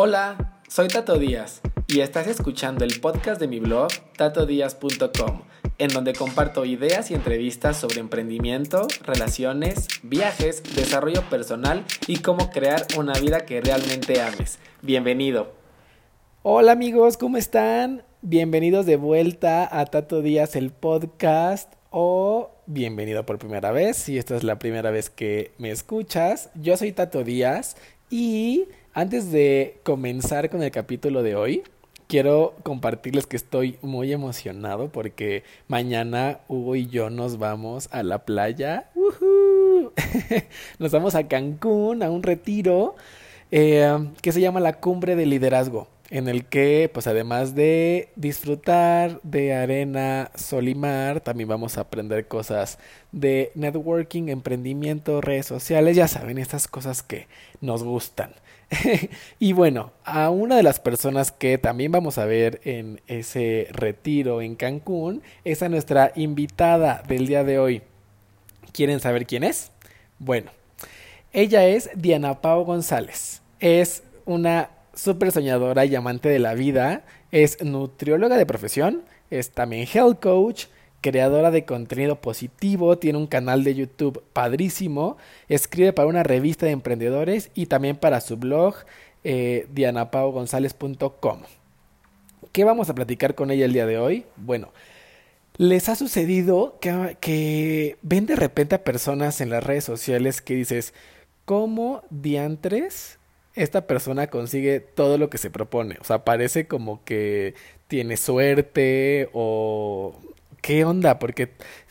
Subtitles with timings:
[0.00, 5.42] Hola, soy Tato Díaz y estás escuchando el podcast de mi blog tatodíaz.com,
[5.78, 12.86] en donde comparto ideas y entrevistas sobre emprendimiento, relaciones, viajes, desarrollo personal y cómo crear
[12.96, 14.60] una vida que realmente ames.
[14.82, 15.52] Bienvenido.
[16.44, 18.04] Hola amigos, ¿cómo están?
[18.22, 24.36] Bienvenidos de vuelta a Tato Díaz el podcast o bienvenido por primera vez si esta
[24.36, 26.50] es la primera vez que me escuchas.
[26.54, 27.74] Yo soy Tato Díaz
[28.10, 28.68] y
[28.98, 31.62] antes de comenzar con el capítulo de hoy,
[32.08, 38.24] quiero compartirles que estoy muy emocionado porque mañana Hugo y yo nos vamos a la
[38.24, 38.90] playa.
[40.80, 42.96] nos vamos a Cancún a un retiro
[43.52, 43.88] eh,
[44.20, 49.54] que se llama la Cumbre de Liderazgo en el que pues además de disfrutar de
[49.54, 52.80] arena, sol y mar, también vamos a aprender cosas
[53.12, 57.28] de networking, emprendimiento, redes sociales, ya saben, estas cosas que
[57.60, 58.32] nos gustan.
[59.38, 64.42] y bueno, a una de las personas que también vamos a ver en ese retiro
[64.42, 67.82] en Cancún es a nuestra invitada del día de hoy.
[68.72, 69.72] ¿Quieren saber quién es?
[70.18, 70.50] Bueno,
[71.32, 73.42] ella es Diana Pau González.
[73.60, 79.86] Es una súper soñadora y amante de la vida, es nutrióloga de profesión, es también
[79.92, 80.66] health coach,
[81.00, 85.16] creadora de contenido positivo, tiene un canal de YouTube padrísimo,
[85.48, 88.74] escribe para una revista de emprendedores y también para su blog
[89.24, 91.40] eh, dianapaugonzalez.com.
[92.52, 94.24] ¿Qué vamos a platicar con ella el día de hoy?
[94.36, 94.72] Bueno,
[95.56, 100.54] les ha sucedido que, que ven de repente a personas en las redes sociales que
[100.54, 100.94] dices,
[101.44, 103.18] ¿cómo diantres
[103.62, 105.96] esta persona consigue todo lo que se propone.
[106.00, 107.54] O sea, parece como que
[107.88, 110.14] tiene suerte o...
[110.68, 111.18] ¿Qué onda?
[111.18, 111.48] Porque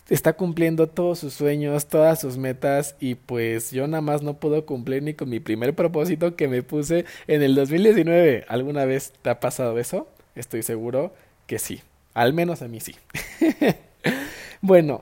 [0.08, 4.67] está cumpliendo todos sus sueños, todas sus metas y pues yo nada más no puedo
[4.67, 8.45] cumplir ni con mi primer propósito que me puse en el 2019.
[8.47, 10.08] ¿Alguna vez te ha pasado eso?
[10.36, 11.11] Estoy seguro
[11.47, 11.81] que sí.
[12.14, 12.94] Al menos a mí sí.
[14.62, 15.02] bueno,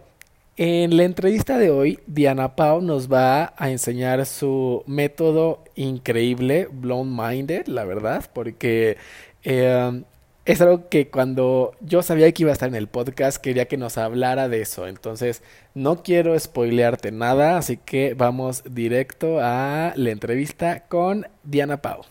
[0.55, 7.13] en la entrevista de hoy, Diana Pau nos va a enseñar su método increíble, Blown
[7.13, 8.95] Minded, la verdad, porque
[9.43, 10.01] eh,
[10.45, 13.77] es algo que cuando yo sabía que iba a estar en el podcast, quería que
[13.77, 14.87] nos hablara de eso.
[14.87, 15.41] Entonces,
[15.73, 22.03] no quiero spoilearte nada, así que vamos directo a la entrevista con Diana Pau.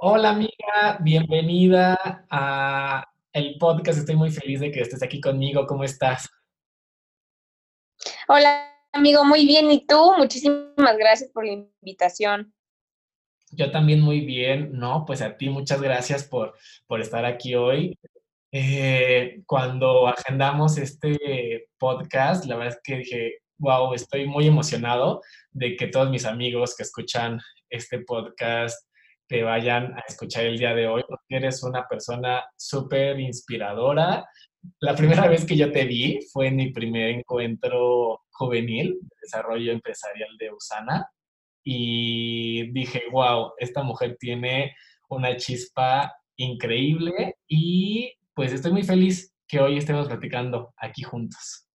[0.00, 3.98] Hola amiga, bienvenida a el podcast.
[3.98, 5.66] Estoy muy feliz de que estés aquí conmigo.
[5.66, 6.30] ¿Cómo estás?
[8.28, 9.70] Hola, amigo, muy bien.
[9.70, 10.14] ¿Y tú?
[10.16, 12.54] Muchísimas gracias por la invitación.
[13.52, 15.04] Yo también muy bien, ¿no?
[15.06, 16.54] Pues a ti muchas gracias por,
[16.86, 17.98] por estar aquí hoy.
[18.52, 25.20] Eh, cuando agendamos este podcast, la verdad es que dije, wow, estoy muy emocionado
[25.50, 28.86] de que todos mis amigos que escuchan este podcast
[29.26, 34.26] te vayan a escuchar el día de hoy, porque eres una persona súper inspiradora,
[34.80, 39.72] la primera vez que yo te vi fue en mi primer encuentro juvenil de desarrollo
[39.72, 41.10] empresarial de Usana
[41.70, 44.74] y dije, wow, esta mujer tiene
[45.10, 51.68] una chispa increíble y pues estoy muy feliz que hoy estemos platicando aquí juntos.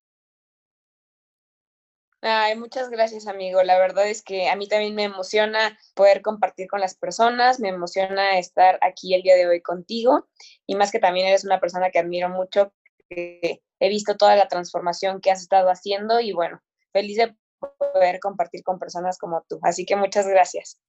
[2.22, 3.62] Ay, muchas gracias, amigo.
[3.62, 7.70] La verdad es que a mí también me emociona poder compartir con las personas, me
[7.70, 10.28] emociona estar aquí el día de hoy contigo
[10.66, 12.74] y más que también eres una persona que admiro mucho
[13.10, 17.36] he visto toda la transformación que has estado haciendo y bueno, feliz de
[17.78, 19.60] poder compartir con personas como tú.
[19.64, 20.80] Así que muchas gracias.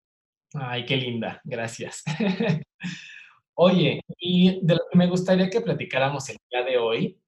[0.54, 2.02] Ay, qué linda, gracias.
[3.56, 7.20] Oye, y de lo que me gustaría que platicáramos el día de hoy,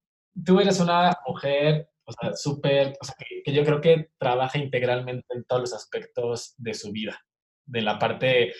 [0.44, 3.14] tú eres una mujer, o sea, súper, o sea,
[3.44, 7.20] que, yo creo que trabaja integralmente en todos los aspectos de su vida,
[7.64, 8.52] de la parte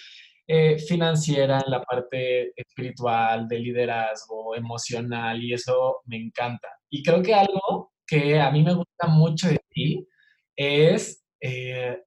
[0.47, 6.69] eh, financiera, en la parte espiritual, de liderazgo, emocional, y eso me encanta.
[6.89, 10.07] Y creo que algo que a mí me gusta mucho de ti
[10.57, 11.99] es eh,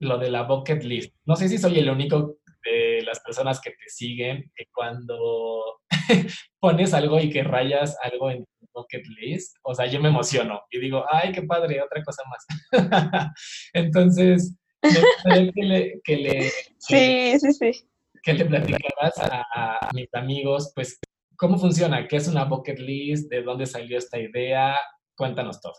[0.00, 1.14] lo de la bucket list.
[1.24, 5.80] No sé si soy el único de las personas que te siguen que cuando
[6.60, 10.62] pones algo y que rayas algo en tu bucket list, o sea, yo me emociono
[10.70, 12.46] y digo, ay, qué padre, otra cosa más.
[13.72, 17.88] Entonces, que le, que le, sí, sí, sí.
[18.22, 20.98] Que le platicaras a, mis amigos, pues,
[21.36, 24.78] cómo funciona, qué es una bucket list, de dónde salió esta idea,
[25.16, 25.74] cuéntanos todo.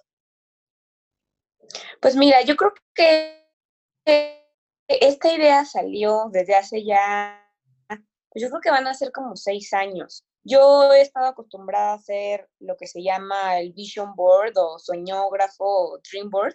[2.02, 3.42] Pues mira, yo creo que
[4.88, 7.42] esta idea salió desde hace ya,
[7.88, 10.24] pues yo creo que van a ser como seis años.
[10.44, 15.66] Yo he estado acostumbrada a hacer lo que se llama el vision board o sueñógrafo
[15.66, 16.54] o dream board,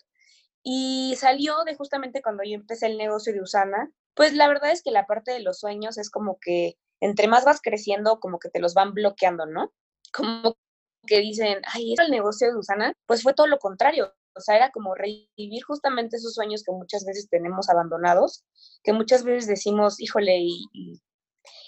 [0.62, 4.82] y salió de justamente cuando yo empecé el negocio de Usana, Pues la verdad es
[4.82, 8.50] que la parte de los sueños es como que entre más vas creciendo, como que
[8.50, 9.72] te los van bloqueando, ¿no?
[10.12, 10.56] Como
[11.06, 12.92] que dicen, ay, ¿es el negocio de Susana?
[13.06, 14.12] Pues fue todo lo contrario.
[14.40, 18.44] O sea, era como revivir justamente esos sueños que muchas veces tenemos abandonados,
[18.82, 20.66] que muchas veces decimos, híjole, y,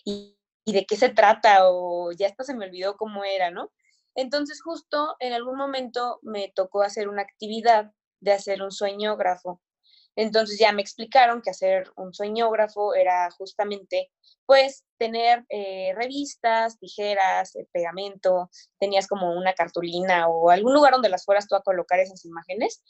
[0.05, 0.37] y,
[0.73, 3.71] de qué se trata, o ya hasta se me olvidó cómo era, ¿no?
[4.15, 9.61] Entonces, justo en algún momento me tocó hacer una actividad de hacer un sueñógrafo.
[10.17, 14.11] Entonces ya me explicaron que hacer un sueñógrafo era justamente,
[14.47, 21.09] pues, tener eh, revistas, tijeras, eh, pegamento, tenías como una cartulina o algún lugar donde
[21.09, 22.83] las fueras tú a colocar esas imágenes.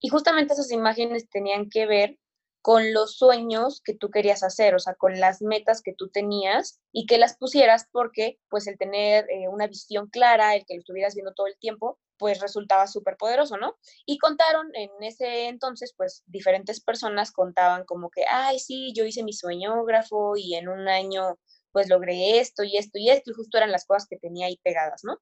[0.00, 2.18] Y justamente esas imágenes tenían que ver
[2.64, 6.80] con los sueños que tú querías hacer, o sea, con las metas que tú tenías
[6.92, 10.80] y que las pusieras porque pues el tener eh, una visión clara, el que lo
[10.80, 13.76] estuvieras viendo todo el tiempo, pues resultaba súper poderoso, ¿no?
[14.06, 19.24] Y contaron en ese entonces, pues diferentes personas contaban como que, ay, sí, yo hice
[19.24, 21.38] mi sueñógrafo y en un año
[21.72, 24.58] pues logré esto y esto y esto, y justo eran las cosas que tenía ahí
[24.62, 25.18] pegadas, ¿no?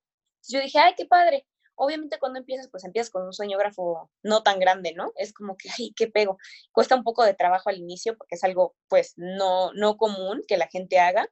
[0.49, 1.47] yo dije, ay, qué padre.
[1.75, 5.13] Obviamente cuando empiezas, pues empiezas con un sueñógrafo no tan grande, ¿no?
[5.17, 6.39] Es como que, ay, qué pego.
[6.73, 10.57] Cuesta un poco de trabajo al inicio porque es algo, pues, no, no común que
[10.57, 11.29] la gente haga,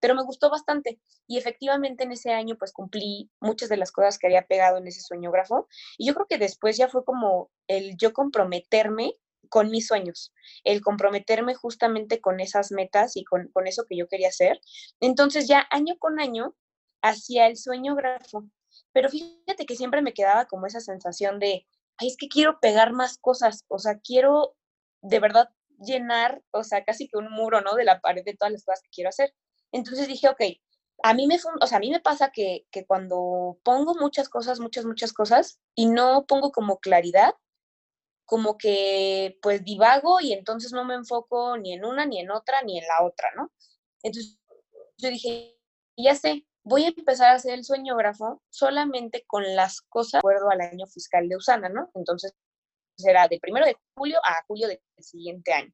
[0.00, 1.00] pero me gustó bastante.
[1.26, 4.86] Y efectivamente en ese año, pues, cumplí muchas de las cosas que había pegado en
[4.86, 5.68] ese sueñógrafo.
[5.98, 9.14] Y yo creo que después ya fue como el yo comprometerme
[9.48, 10.32] con mis sueños,
[10.64, 14.60] el comprometerme justamente con esas metas y con, con eso que yo quería hacer.
[15.00, 16.54] Entonces ya año con año
[17.02, 18.44] hacía el sueñógrafo
[18.92, 21.66] pero fíjate que siempre me quedaba como esa sensación de,
[21.98, 24.56] ay, es que quiero pegar más cosas, o sea, quiero
[25.02, 25.48] de verdad
[25.78, 27.74] llenar, o sea, casi que un muro, ¿no?
[27.74, 29.34] De la pared de todas las cosas que quiero hacer.
[29.72, 30.40] Entonces dije, ok,
[31.02, 34.60] a mí me, o sea, a mí me pasa que, que cuando pongo muchas cosas,
[34.60, 37.34] muchas, muchas cosas, y no pongo como claridad,
[38.24, 42.62] como que pues divago y entonces no me enfoco ni en una, ni en otra,
[42.62, 43.52] ni en la otra, ¿no?
[44.02, 44.38] Entonces
[44.96, 45.58] yo dije,
[45.96, 50.50] ya sé, voy a empezar a hacer el sueñógrafo solamente con las cosas de acuerdo
[50.50, 51.90] al año fiscal de Usana, ¿no?
[51.94, 52.34] Entonces
[52.96, 55.72] será de primero de julio a julio del siguiente año,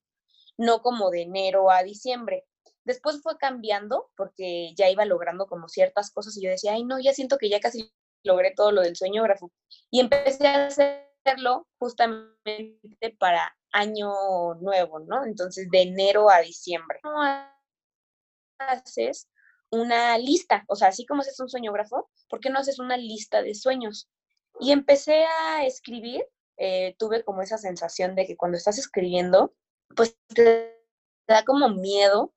[0.59, 2.45] no como de enero a diciembre.
[2.85, 6.99] Después fue cambiando porque ya iba logrando como ciertas cosas y yo decía, ay, no,
[6.99, 7.93] ya siento que ya casi
[8.25, 9.53] logré todo lo del sueñógrafo.
[9.91, 15.25] Y empecé a hacerlo justamente para año nuevo, ¿no?
[15.25, 16.99] Entonces, de enero a diciembre.
[17.03, 17.23] ¿Cómo
[18.59, 19.29] haces
[19.71, 23.43] una lista, o sea, así como haces un sueñógrafo, ¿por qué no haces una lista
[23.43, 24.09] de sueños?
[24.59, 26.25] Y empecé a escribir,
[26.57, 29.55] eh, tuve como esa sensación de que cuando estás escribiendo,
[29.97, 30.77] pues te
[31.27, 32.35] da como miedo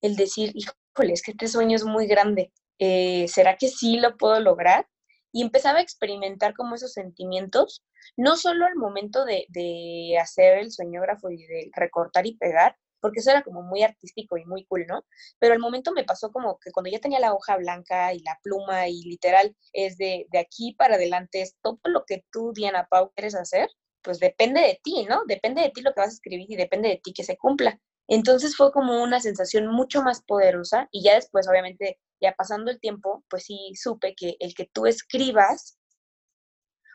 [0.00, 4.16] el decir, híjole, es que este sueño es muy grande, eh, ¿será que sí lo
[4.16, 4.86] puedo lograr?
[5.32, 7.84] Y empezaba a experimentar como esos sentimientos,
[8.16, 13.20] no solo al momento de, de hacer el sueñógrafo y de recortar y pegar, porque
[13.20, 15.04] eso era como muy artístico y muy cool, ¿no?
[15.38, 18.36] Pero al momento me pasó como que cuando ya tenía la hoja blanca y la
[18.42, 22.88] pluma y literal es de, de aquí para adelante, es todo lo que tú, Diana
[22.90, 23.68] Pau, quieres hacer,
[24.02, 25.22] pues depende de ti, ¿no?
[25.28, 27.80] Depende de ti lo que vas a escribir y depende de ti que se cumpla.
[28.08, 32.80] Entonces fue como una sensación mucho más poderosa y ya después, obviamente, ya pasando el
[32.80, 35.78] tiempo, pues sí supe que el que tú escribas,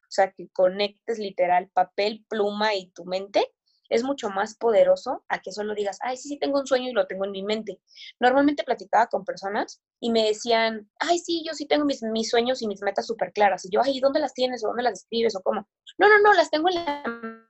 [0.04, 3.50] o sea, que conectes literal papel, pluma y tu mente,
[3.92, 6.94] es mucho más poderoso a que solo digas, ay, sí, sí, tengo un sueño y
[6.94, 7.82] lo tengo en mi mente.
[8.22, 12.62] Normalmente platicaba con personas y me decían, ay, sí, yo sí tengo mis, mis sueños
[12.62, 13.66] y mis metas súper claras.
[13.66, 15.68] Y yo, ay, ¿dónde las tienes o dónde las escribes o cómo?
[15.98, 17.04] No, no, no, las tengo en la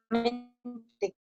[0.10, 1.16] mente.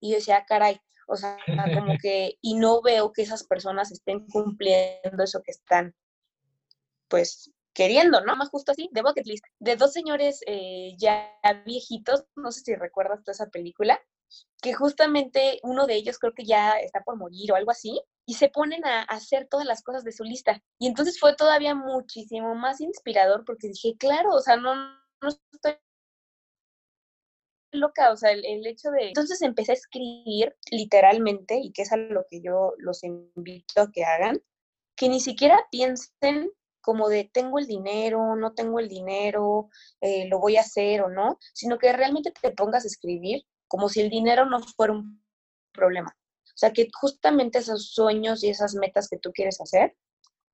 [0.00, 4.26] Y yo decía, caray, o sea, como que, y no veo que esas personas estén
[4.26, 5.94] cumpliendo eso que están,
[7.06, 8.34] pues, queriendo, ¿no?
[8.34, 11.30] Más justo así, de Bucket List, de dos señores eh, ya
[11.64, 14.00] viejitos, no sé si recuerdas toda esa película,
[14.62, 18.34] que justamente uno de ellos creo que ya está por morir o algo así, y
[18.34, 20.62] se ponen a hacer todas las cosas de su lista.
[20.78, 25.76] Y entonces fue todavía muchísimo más inspirador porque dije, claro, o sea, no, no estoy
[27.72, 29.08] loca, o sea, el, el, hecho de...
[29.08, 33.90] Entonces empecé a escribir literalmente, y que es a lo que yo los invito a
[33.90, 34.40] que hagan,
[34.96, 39.68] que ni siquiera piensen como de tengo el dinero, no tengo el dinero,
[40.00, 43.88] eh, lo voy a hacer o no, sino que realmente te pongas a escribir como
[43.88, 45.24] si el dinero no fuera un
[45.72, 46.14] problema.
[46.44, 49.96] O sea, que justamente esos sueños y esas metas que tú quieres hacer,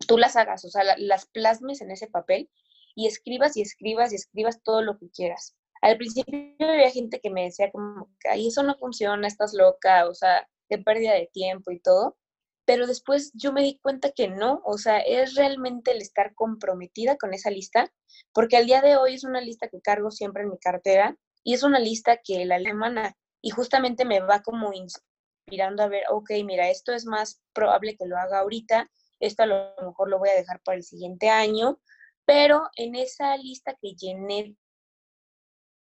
[0.06, 2.50] tú las hagas, o sea, las plasmes en ese papel
[2.94, 5.56] y escribas y escribas y escribas todo lo que quieras.
[5.80, 10.14] Al principio había gente que me decía como, ay, eso no funciona, estás loca, o
[10.14, 12.18] sea, qué pérdida de tiempo y todo.
[12.66, 17.16] Pero después yo me di cuenta que no, o sea, es realmente el estar comprometida
[17.16, 17.90] con esa lista,
[18.34, 21.54] porque al día de hoy es una lista que cargo siempre en mi cartera y
[21.54, 26.30] es una lista que la alemana y justamente me va como inspirando a ver, ok,
[26.44, 30.30] mira, esto es más probable que lo haga ahorita, esto a lo mejor lo voy
[30.30, 31.78] a dejar para el siguiente año,
[32.24, 34.56] pero en esa lista que llené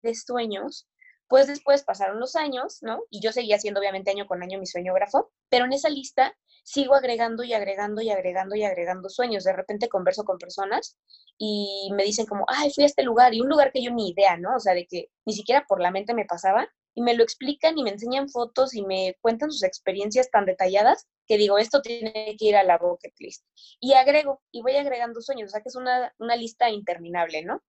[0.01, 0.87] de sueños,
[1.31, 3.03] pues después pasaron los años, ¿no?
[3.09, 6.35] Y yo seguía haciendo obviamente año con año mi sueñógrafo, pero en esa lista
[6.65, 9.45] sigo agregando y agregando y agregando y agregando sueños.
[9.45, 10.97] De repente converso con personas
[11.38, 14.09] y me dicen como, ay, fui a este lugar y un lugar que yo ni
[14.09, 14.57] idea, ¿no?
[14.57, 17.77] O sea, de que ni siquiera por la mente me pasaba y me lo explican
[17.77, 22.35] y me enseñan fotos y me cuentan sus experiencias tan detalladas que digo, esto tiene
[22.38, 23.45] que ir a la bucket list.
[23.79, 27.61] Y agrego, y voy agregando sueños, o sea que es una, una lista interminable, ¿no?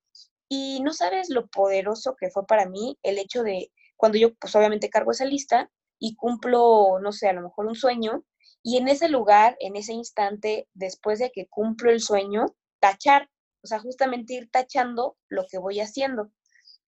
[0.54, 4.54] Y no sabes lo poderoso que fue para mí el hecho de, cuando yo pues
[4.54, 8.26] obviamente cargo esa lista y cumplo, no sé, a lo mejor un sueño,
[8.62, 13.30] y en ese lugar, en ese instante, después de que cumplo el sueño, tachar,
[13.64, 16.30] o sea, justamente ir tachando lo que voy haciendo.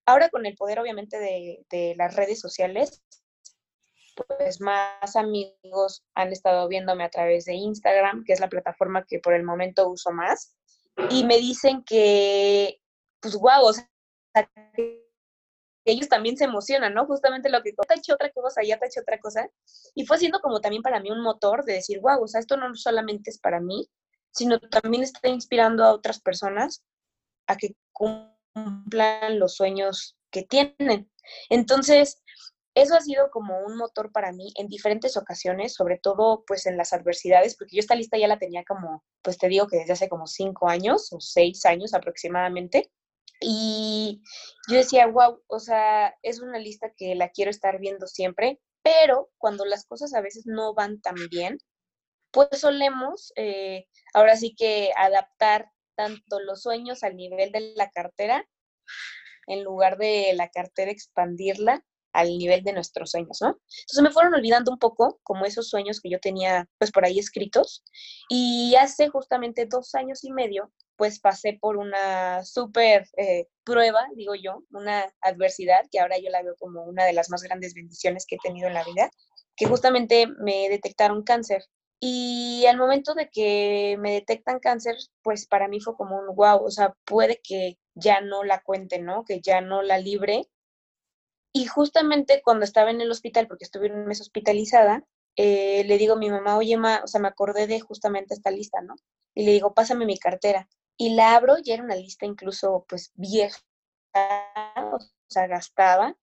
[0.04, 3.02] Ahora con el poder, obviamente, de, las redes sociales,
[4.28, 9.20] pues más amigos han estado viéndome a través de Instagram, que es la plataforma que
[9.20, 10.54] por el momento uso más,
[11.08, 12.82] y me dicen que,
[13.24, 13.88] pues guau, o sea,
[15.86, 17.06] ellos también se emocionan, ¿no?
[17.06, 19.48] Justamente lo que te hecho otra cosa, ya te hecho otra cosa.
[19.94, 22.58] Y fue siendo como también para mí un motor de decir, wow, o sea, esto
[22.58, 23.88] no solamente es para mí,
[24.30, 26.82] sino también está inspirando a otras personas
[27.46, 31.10] a que cumplan los sueños que tienen.
[31.48, 32.22] Entonces,
[32.74, 36.76] eso ha sido como un motor para mí en diferentes ocasiones, sobre todo pues en
[36.76, 39.94] las adversidades, porque yo esta lista ya la tenía como, pues te digo que desde
[39.94, 42.90] hace como cinco años o seis años aproximadamente.
[43.46, 44.22] Y
[44.68, 49.30] yo decía, wow, o sea, es una lista que la quiero estar viendo siempre, pero
[49.36, 51.58] cuando las cosas a veces no van tan bien,
[52.30, 58.48] pues solemos eh, ahora sí que adaptar tanto los sueños al nivel de la cartera,
[59.46, 61.84] en lugar de la cartera expandirla
[62.14, 63.48] al nivel de nuestros sueños, ¿no?
[63.48, 67.18] Entonces me fueron olvidando un poco como esos sueños que yo tenía pues por ahí
[67.18, 67.84] escritos
[68.30, 74.34] y hace justamente dos años y medio pues pasé por una súper eh, prueba, digo
[74.34, 78.26] yo, una adversidad que ahora yo la veo como una de las más grandes bendiciones
[78.26, 79.10] que he tenido en la vida,
[79.56, 81.64] que justamente me detectaron cáncer.
[82.00, 86.62] Y al momento de que me detectan cáncer, pues para mí fue como un wow,
[86.64, 89.24] o sea, puede que ya no la cuente, ¿no?
[89.24, 90.48] Que ya no la libre.
[91.52, 95.04] Y justamente cuando estaba en el hospital, porque estuve un mes hospitalizada,
[95.36, 98.50] eh, le digo a mi mamá, oye, ma, o sea, me acordé de justamente esta
[98.50, 98.94] lista, ¿no?
[99.34, 103.12] Y le digo, pásame mi cartera y la abro y era una lista incluso pues
[103.14, 103.58] vieja,
[104.92, 104.98] o
[105.28, 106.16] sea, gastada,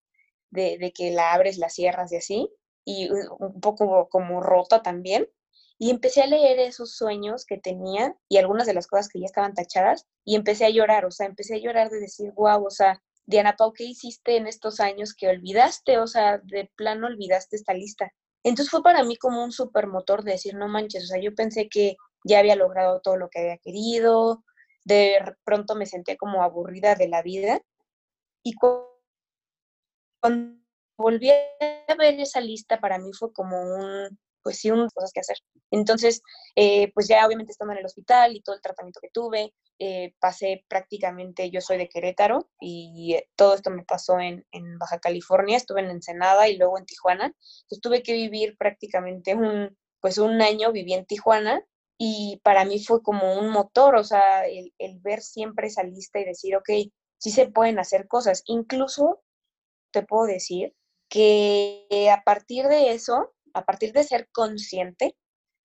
[0.50, 2.50] de, que la abres, la cierras y así,
[2.86, 5.28] y un poco como rota también.
[5.78, 9.26] Y empecé a leer esos sueños que tenía y algunas de las cosas que ya
[9.26, 12.70] estaban tachadas y empecé a llorar, o sea, empecé a llorar de decir, wow, o
[12.70, 15.98] sea, Diana Pau, ¿qué hiciste en estos años que olvidaste?
[15.98, 18.12] O sea, de plano olvidaste esta lista.
[18.44, 21.34] Entonces fue para mí como un super motor de decir, no manches, o sea, yo
[21.34, 24.44] pensé que ya había logrado todo lo que había querido,
[24.84, 27.62] de pronto me sentía como aburrida de la vida.
[28.44, 28.90] Y cuando
[30.98, 35.20] volví a ver esa lista, para mí fue como un, pues sí, unas cosas que
[35.20, 35.38] hacer.
[35.72, 36.22] Entonces,
[36.56, 40.14] eh, pues ya obviamente estando en el hospital y todo el tratamiento que tuve, eh,
[40.20, 45.00] pasé prácticamente, yo soy de Querétaro y eh, todo esto me pasó en, en, Baja
[45.00, 47.26] California, estuve en Ensenada y luego en Tijuana.
[47.26, 51.66] Entonces tuve que vivir prácticamente un, pues un año, viví en Tijuana
[52.04, 56.26] y para mí fue como un motor, o sea, el, ver siempre esa lista y
[56.26, 56.68] decir, ok,
[57.20, 58.42] sí se pueden hacer cosas.
[58.48, 59.22] Incluso
[59.92, 60.74] te puedo decir
[61.10, 65.16] que a partir de eso, a partir de ser consciente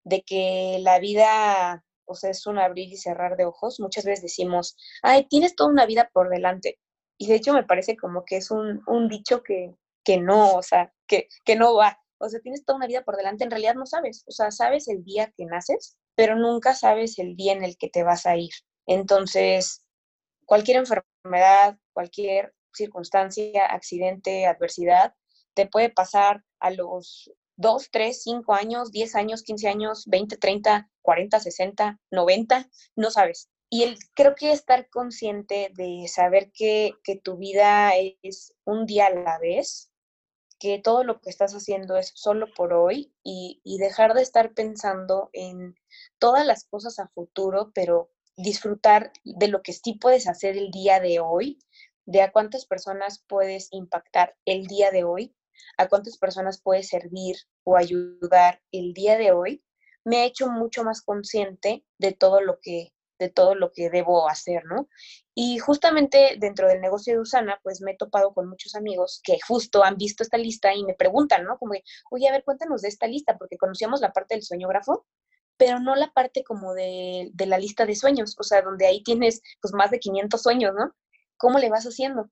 [0.05, 4.21] de que la vida, o sea, es un abrir y cerrar de ojos, muchas veces
[4.25, 6.79] decimos, ay, tienes toda una vida por delante.
[7.17, 9.75] Y de hecho me parece como que es un, dicho que,
[10.05, 11.99] que no, o sea, que, que no va.
[12.19, 14.23] O sea, tienes toda una vida por delante, en realidad no sabes.
[14.27, 17.89] O sea, sabes el día que naces, pero nunca sabes el día en el que
[17.89, 18.53] te vas a ir.
[18.87, 19.85] Entonces,
[20.45, 25.15] cualquier enfermedad, cualquier circunstancia, accidente, adversidad,
[25.55, 30.91] te puede pasar a los 2, 3, 5 años, 10 años, 15 años, 20, 30,
[31.03, 33.49] 40, 60, 90, no sabes.
[33.69, 37.93] Y el, creo que estar consciente de saber que, que tu vida
[38.23, 39.91] es un día a la vez,
[40.59, 45.31] que todo lo que estás haciendo es solo por hoy y, dejar de estar pensando
[45.33, 45.77] en
[46.19, 51.01] todas las cosas a futuro, pero disfrutar de lo que sí puedes hacer el día
[51.01, 51.59] de hoy,
[52.07, 55.35] de a cuántas personas puedes impactar el día de hoy,
[55.77, 59.63] a cuántas personas puedes servir o ayudar el día de hoy,
[60.05, 64.29] me ha hecho mucho más consciente de todo lo que de todo lo que debo
[64.29, 64.89] hacer, ¿no?
[65.35, 69.39] Y justamente dentro del negocio de Usana, pues me he topado con muchos amigos que
[69.47, 71.59] justo han visto esta lista y me preguntan, ¿no?
[71.59, 71.75] Como,
[72.11, 75.07] oye, a ver, cuéntanos de esta lista, porque conocíamos la parte del sueñógrafo,
[75.57, 79.03] pero no la parte como de, de la lista de sueños, o sea, donde ahí
[79.03, 80.95] tienes pues más de 500 sueños, ¿no?
[81.39, 82.31] ¿Cómo le vas haciendo?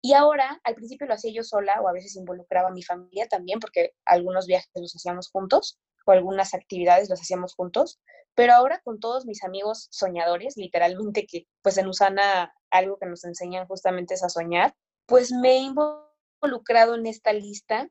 [0.00, 3.26] Y ahora, al principio lo hacía yo sola o a veces involucraba a mi familia
[3.28, 8.00] también, porque algunos viajes los hacíamos juntos o algunas actividades las hacíamos juntos,
[8.34, 13.24] pero ahora con todos mis amigos soñadores, literalmente que pues en Usana algo que nos
[13.24, 14.74] enseñan justamente es a soñar,
[15.06, 17.88] pues me he involucrado en esta lista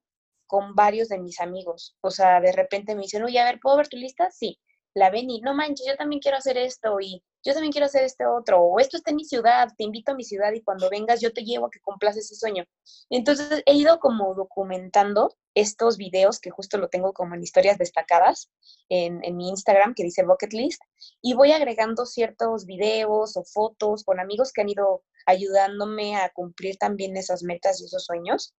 [0.48, 1.98] con varios de mis amigos.
[2.02, 4.30] O sea, de repente me dicen, oye, a ver, ¿puedo ver tu lista?
[4.32, 4.60] Sí.
[4.96, 8.04] La ven y, no manches, yo también quiero hacer esto y yo también quiero hacer
[8.04, 10.90] este otro, o esto está en mi ciudad, te invito a mi ciudad y cuando
[10.90, 12.64] vengas yo te llevo a que cumplas ese sueño.
[13.10, 18.50] Entonces he ido como documentando estos videos, que justo lo tengo como en historias destacadas
[18.90, 20.82] en, en mi Instagram, que dice Bucket List,
[21.22, 26.78] y voy agregando ciertos videos o fotos con amigos que han ido ayudándome a cumplir
[26.78, 28.54] también esas metas y esos sueños.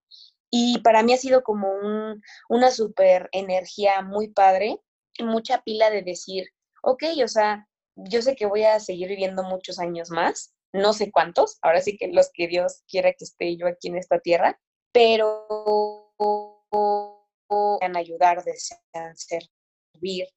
[0.51, 4.81] Y para mí ha sido como un, una super energía muy padre,
[5.25, 6.47] mucha pila de decir,
[6.83, 11.11] ok, o sea, yo sé que voy a seguir viviendo muchos años más, no sé
[11.11, 14.61] cuántos, ahora sí que los que Dios quiera que esté yo aquí en esta tierra,
[14.93, 15.47] pero
[17.49, 20.29] desean ayudar, desean servir,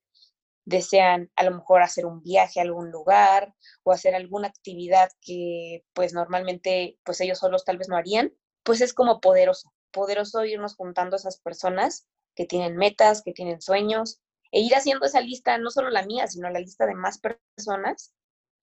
[0.64, 5.84] desean a lo mejor hacer un viaje a algún lugar o hacer alguna actividad que
[5.92, 8.32] pues normalmente pues ellos solos tal vez no harían,
[8.62, 13.60] pues es como poderoso, poderoso irnos juntando a esas personas que tienen metas, que tienen
[13.60, 14.20] sueños,
[14.52, 18.12] e ir haciendo esa lista, no solo la mía, sino la lista de más personas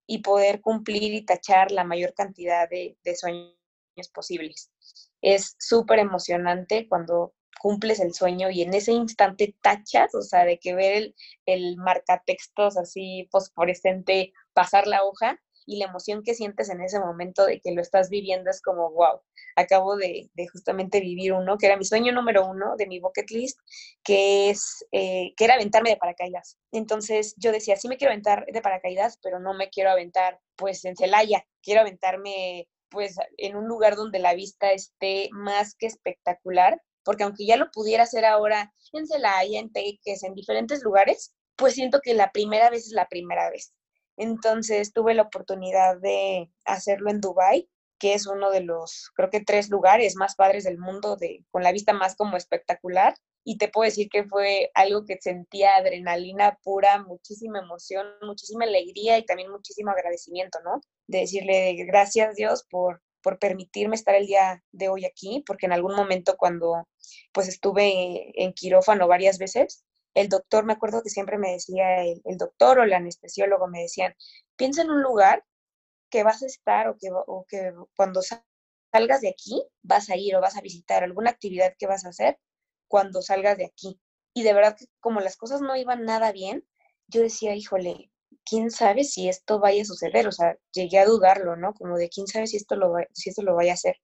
[0.06, 3.56] y poder cumplir y tachar la mayor cantidad de, sueños
[4.13, 4.72] posibles.
[5.22, 10.60] Es súper emocionante cuando cumples el sueño y en ese instante tachas, o sea, de
[10.60, 11.15] que ver el,
[11.46, 17.46] el marcatextos así fosforescente, pasar la hoja y la emoción que sientes en ese momento
[17.46, 19.20] de que lo estás viviendo es como, wow,
[19.56, 23.60] acabo de, justamente vivir uno, que era mi sueño número uno de mi bucket list,
[24.04, 26.58] que, es, eh, que era aventarme de paracaídas.
[26.72, 30.86] Entonces yo decía, sí me quiero aventar de paracaídas, pero no me quiero aventar pues
[30.86, 36.82] en Celaya, quiero aventarme pues en un lugar donde la vista esté más que espectacular,
[37.04, 41.74] porque aunque ya lo pudiera hacer ahora en Celaya, en Teques, en diferentes lugares, pues
[41.74, 43.74] siento que la primera vez es la primera vez.
[44.17, 49.43] Entonces tuve la oportunidad de hacerlo en Dubai, que es uno de los, creo que
[49.43, 53.15] tres lugares más padres del mundo, de, con la vista más como espectacular.
[53.43, 59.17] Y te puedo decir que fue algo que sentía adrenalina pura, muchísima emoción, muchísima alegría
[59.17, 60.82] y también muchísimo agradecimiento, ¿no?
[61.08, 65.71] De decirle gracias Dios por, por permitirme estar el día de hoy aquí, porque en
[65.71, 66.88] algún momento cuando
[67.32, 69.86] pues estuve en quirófano varias veces,
[70.17, 74.15] el doctor, me acuerdo que siempre me decía, el, doctor o el anestesiólogo me decían,
[74.56, 75.45] piensa en un lugar
[76.10, 76.97] que vas a estar o
[77.47, 81.86] que, cuando salgas de aquí vas a ir o vas a visitar alguna actividad que
[81.86, 82.39] vas a hacer
[82.88, 83.99] cuando salgas de aquí.
[84.34, 86.67] Y de verdad que como las cosas no iban nada bien,
[87.08, 88.12] yo decía, híjole,
[88.43, 91.75] quién sabe si esto vaya a suceder, o sea, llegué a dudarlo, ¿no?
[91.75, 93.97] Como de quién sabe si esto lo, si esto lo vaya a hacer.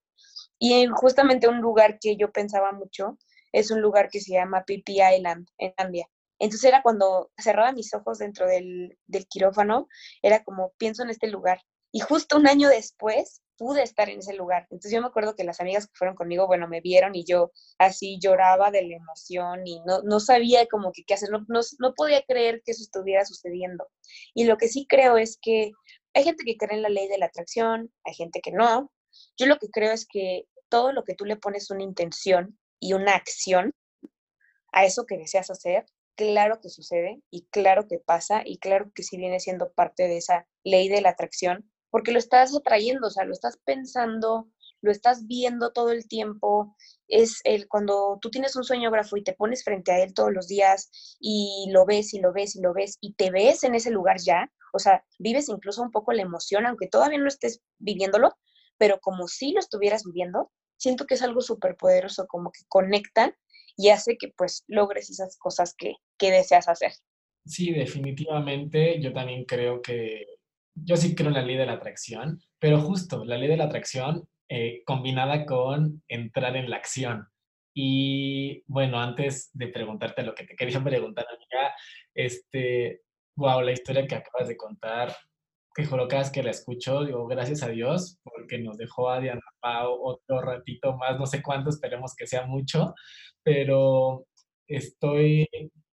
[0.59, 3.17] Y en justamente un lugar que yo pensaba mucho
[3.53, 6.07] es un lugar que se llama Pipi Island en Zambia.
[6.39, 9.87] Entonces era cuando cerraba mis ojos dentro del, del quirófano,
[10.21, 11.61] era como pienso en este lugar.
[11.91, 14.63] Y justo un año después pude estar en ese lugar.
[14.63, 17.51] Entonces yo me acuerdo que las amigas que fueron conmigo, bueno, me vieron y yo
[17.77, 21.61] así lloraba de la emoción y no, no sabía como que qué hacer, no, no,
[21.79, 23.87] no, podía creer que eso estuviera sucediendo.
[24.33, 25.71] Y lo que sí creo es que
[26.13, 28.91] hay gente que cree en la ley de la atracción, hay gente que no.
[29.37, 32.93] Yo lo que creo es que todo lo que tú le pones una intención y
[32.93, 33.73] una acción
[34.73, 39.03] a eso que deseas hacer, claro que sucede y claro que pasa y claro que
[39.03, 43.09] sí viene siendo parte de esa ley de la atracción, porque lo estás atrayendo, o
[43.09, 44.49] sea, lo estás pensando,
[44.81, 46.75] lo estás viendo todo el tiempo.
[47.07, 50.47] Es el cuando tú tienes un sueñógrafo y te pones frente a él todos los
[50.47, 53.91] días y lo ves y lo ves y lo ves y te ves en ese
[53.91, 58.35] lugar ya, o sea, vives incluso un poco la emoción, aunque todavía no estés viviéndolo,
[58.77, 60.51] pero como si lo estuvieras viviendo,
[60.83, 63.33] siento que es algo súper poderoso, como que conecta
[63.77, 66.91] y hace que pues logres esas cosas que, que deseas hacer.
[67.45, 69.01] Sí, definitivamente.
[69.01, 70.25] Yo también creo que,
[70.75, 73.65] yo sí creo en la ley de la atracción, pero justo la ley de la
[73.65, 77.29] atracción eh, combinada con entrar en la acción.
[77.73, 81.73] Y bueno, antes de preguntarte lo que te quería preguntar, amiga,
[82.13, 83.03] este,
[83.37, 85.15] wow, la historia que acabas de contar
[85.75, 89.97] que cada que la escucho, digo, gracias a Dios, porque nos dejó a Diana Pau
[90.03, 92.93] otro ratito más, no sé cuánto, esperemos que sea mucho,
[93.43, 94.25] pero
[94.67, 95.47] estoy,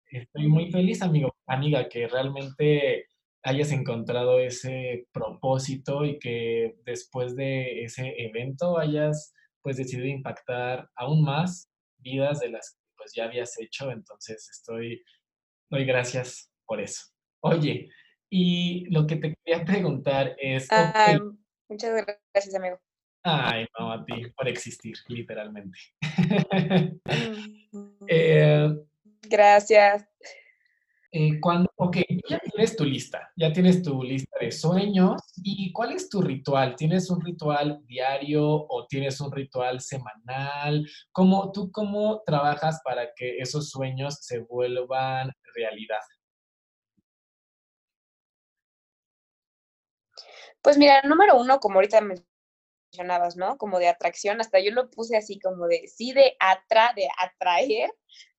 [0.05, 3.07] estoy muy feliz, amigo, amiga, que realmente
[3.43, 11.23] hayas encontrado ese propósito y que después de ese evento hayas pues decidido impactar aún
[11.23, 13.91] más vidas de las que pues ya habías hecho.
[13.91, 15.03] Entonces estoy,
[15.69, 17.03] doy gracias por eso.
[17.41, 17.87] Oye,
[18.29, 20.67] y lo que te quería preguntar es...
[21.69, 22.79] muchas gracias, amigo.
[23.23, 25.77] Ay, no, a ti, por existir, literalmente.
[28.07, 28.69] Eh,
[29.23, 30.07] gracias.
[31.11, 31.97] Eh, cuando, ok,
[32.29, 35.21] ya tienes tu lista, ya tienes tu lista de sueños.
[35.43, 36.75] ¿Y cuál es tu ritual?
[36.75, 40.85] ¿Tienes un ritual diario o tienes un ritual semanal?
[41.11, 45.99] ¿Cómo, ¿Tú cómo trabajas para que esos sueños se vuelvan realidad?
[50.65, 52.01] Pues mira, número uno, como ahorita
[52.91, 53.55] mencionabas, ¿no?
[53.59, 57.91] Como de atracción, hasta yo lo puse así como de, sí, de, atra, de atraer,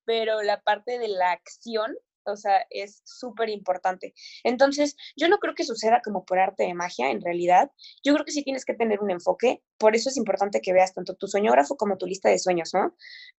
[0.05, 1.97] pero la parte de la acción
[2.33, 4.15] o sea, es súper importante.
[4.45, 7.71] Entonces, yo no creo que suceda como por arte de magia, en realidad.
[8.05, 10.95] Yo creo que sí tienes que tener un enfoque, por eso es importante que veas
[10.95, 12.95] tanto tu sueñógrafo como tu lista de sueños, ¿no?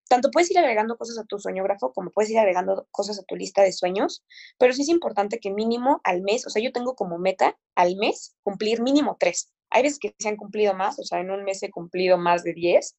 [0.10, 3.36] Tanto puedes ir agregando cosas a tu sueñógrafo como puedes ir agregando cosas a tu
[3.36, 4.24] lista de sueños,
[4.58, 7.96] pero sí es importante que mínimo al mes, o sea, yo tengo como meta al
[7.98, 9.52] mes cumplir mínimo tres.
[9.70, 12.44] Hay veces que se han cumplido más, o sea, en un mes he cumplido más
[12.44, 12.96] de diez,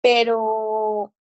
[0.00, 1.12] pero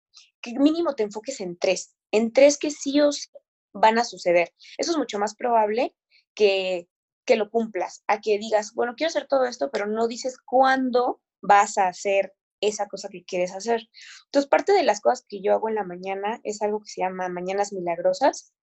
[0.41, 3.31] que mínimo te enfoques en tres, en tres que sí os
[3.73, 4.53] van a suceder.
[4.77, 5.95] Eso es mucho más probable
[6.33, 6.87] que,
[7.25, 11.21] que lo cumplas, a que digas, bueno, quiero hacer todo esto, pero no dices cuándo
[11.41, 13.87] vas a hacer esa cosa que quieres hacer.
[14.25, 17.01] Entonces, parte de las cosas que yo hago en la mañana es algo que se
[17.01, 18.53] llama Mañanas Milagrosas,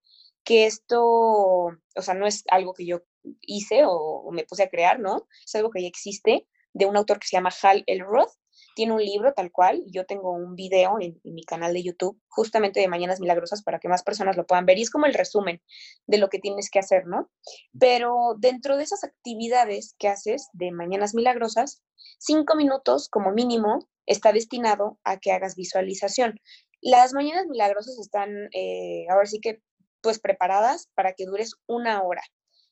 [0.43, 3.01] que esto, o sea, no es algo que yo
[3.41, 5.27] hice o, me puse a crear, ¿no?
[5.45, 8.31] Es algo que ya existe de un autor que se llama Hal Elroth
[8.77, 12.79] tiene un libro tal cual, yo tengo un video en, mi canal de YouTube justamente
[12.79, 15.63] de Mañanas Milagrosas para que más personas lo puedan ver y es como el resumen
[16.05, 17.27] de lo que tienes que hacer, ¿no?
[17.79, 21.81] Pero dentro de esas actividades que haces de Mañanas Milagrosas,
[22.19, 26.39] cinco minutos como mínimo está destinado a que hagas visualización.
[26.79, 29.59] Las Mañanas Milagrosas están, eh, ahora sí que,
[30.01, 32.21] pues preparadas para que dures una hora.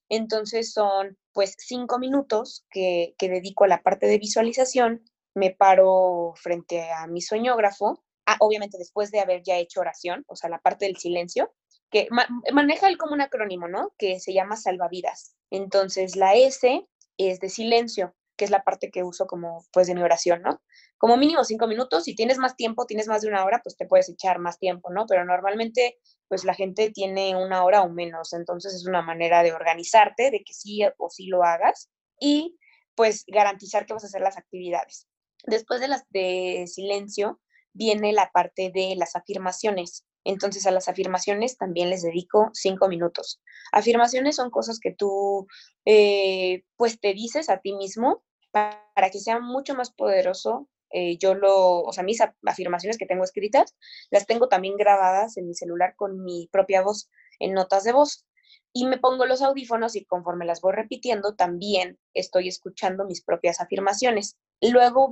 [0.07, 5.01] Entonces son pues cinco minutos que, que dedico a la parte de visualización
[5.35, 10.35] me paro frente a mi soñógrafo, ah, obviamente después de haber ya hecho oración, o
[10.35, 11.53] sea, la parte del silencio,
[11.91, 12.07] que
[12.51, 13.93] maneja él como un acrónimo, ¿no?
[13.97, 15.35] Que se llama salvavidas.
[15.51, 16.85] Entonces, la S
[17.17, 20.61] es de silencio, que es la parte que uso como, pues, de mi oración, ¿no?
[20.97, 23.85] Como mínimo cinco minutos, si tienes más tiempo, tienes más de una hora, pues te
[23.85, 25.05] puedes echar más tiempo, ¿no?
[25.07, 29.53] Pero normalmente, pues la gente tiene una hora o menos, entonces es una manera de
[29.53, 32.57] organizarte, de que sí o sí lo hagas y
[32.95, 35.07] pues garantizar que vas a hacer las actividades.
[35.45, 37.39] Después de las de silencio
[37.73, 40.05] viene la parte de las afirmaciones.
[40.23, 43.41] Entonces a las afirmaciones también les dedico cinco minutos.
[43.71, 45.47] Afirmaciones son cosas que tú
[45.85, 50.67] eh, pues te dices a ti mismo para, que sea mucho más poderoso.
[50.91, 53.75] Eh, yo lo, o sea, mis afirmaciones que tengo escritas,
[54.09, 58.25] las tengo también grabadas en mi celular con mi propia voz, en notas de voz.
[58.73, 63.61] Y me pongo los audífonos y conforme las voy repitiendo, también estoy escuchando mis propias
[63.61, 64.37] afirmaciones.
[64.61, 65.09] Luego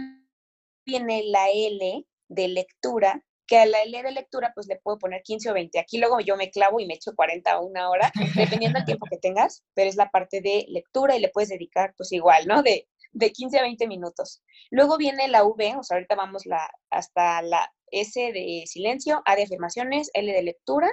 [0.85, 5.21] viene la L de lectura, que a la L de lectura pues le puedo poner
[5.21, 5.79] 15 o 20.
[5.79, 9.05] Aquí luego yo me clavo y me echo 40 o una hora, dependiendo del tiempo
[9.09, 12.63] que tengas, pero es la parte de lectura y le puedes dedicar pues igual, ¿no?
[12.63, 14.41] De, de 15 a 20 minutos.
[14.71, 19.35] Luego viene la V, o sea, ahorita vamos la, hasta la S de silencio, A
[19.35, 20.91] de afirmaciones, L de lectura,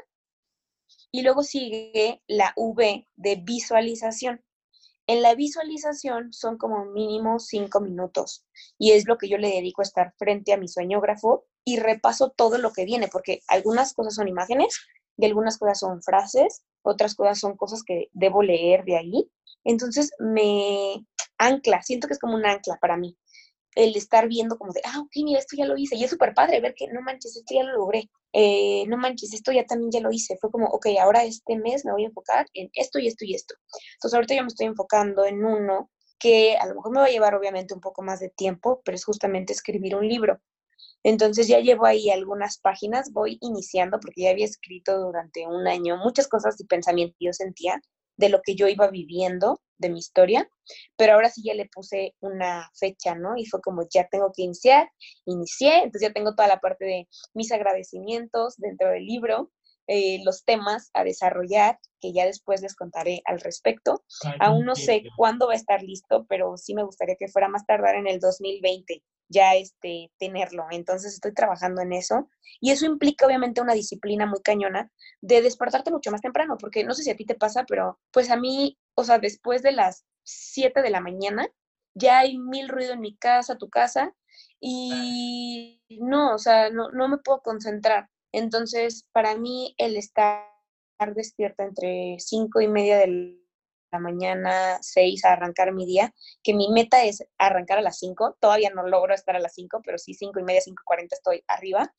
[1.10, 4.44] y luego sigue la V de visualización.
[5.10, 8.44] En la visualización son como mínimo cinco minutos
[8.78, 12.30] y es lo que yo le dedico a estar frente a mi sueñógrafo y repaso
[12.30, 14.78] todo lo que viene, porque algunas cosas son imágenes
[15.16, 19.28] y algunas cosas son frases, otras cosas son cosas que debo leer de ahí.
[19.64, 21.04] Entonces me
[21.38, 23.18] ancla, siento que es como un ancla para mí
[23.74, 25.96] el estar viendo como de, ah, ok, mira, esto ya lo hice.
[25.96, 28.10] Y es súper padre ver que, no manches, esto ya lo logré.
[28.32, 30.36] Eh, no manches, esto ya también ya lo hice.
[30.40, 33.34] Fue como, ok, ahora este mes me voy a enfocar en esto y esto y
[33.34, 33.54] esto.
[33.94, 37.10] Entonces ahorita yo me estoy enfocando en uno que a lo mejor me va a
[37.10, 40.40] llevar obviamente un poco más de tiempo, pero es justamente escribir un libro.
[41.02, 45.96] Entonces ya llevo ahí algunas páginas, voy iniciando porque ya había escrito durante un año
[45.96, 47.80] muchas cosas y pensamientos que yo sentía
[48.20, 50.46] de lo que yo iba viviendo, de mi historia,
[50.96, 53.30] pero ahora sí ya le puse una fecha, ¿no?
[53.36, 54.90] Y fue como, ya tengo que iniciar,
[55.24, 59.50] inicié, entonces ya tengo toda la parte de mis agradecimientos dentro del libro,
[59.86, 64.04] eh, los temas a desarrollar, que ya después les contaré al respecto.
[64.38, 67.64] Aún no sé cuándo va a estar listo, pero sí me gustaría que fuera más
[67.66, 69.02] tardar en el 2020.
[69.30, 70.66] Ya este, tenerlo.
[70.70, 72.28] Entonces estoy trabajando en eso
[72.60, 74.90] y eso implica obviamente una disciplina muy cañona
[75.22, 78.30] de despertarte mucho más temprano, porque no sé si a ti te pasa, pero pues
[78.30, 81.48] a mí, o sea, después de las 7 de la mañana,
[81.94, 84.14] ya hay mil ruido en mi casa, tu casa,
[84.60, 88.08] y no, o sea, no, no me puedo concentrar.
[88.32, 90.44] Entonces, para mí el estar
[91.14, 93.39] despierta entre cinco y media de
[93.92, 98.36] la mañana, seis, a arrancar mi día, que mi meta es arrancar a las cinco,
[98.40, 101.42] todavía no logro estar a las cinco, pero sí cinco y media, cinco cuarenta estoy
[101.48, 101.92] arriba,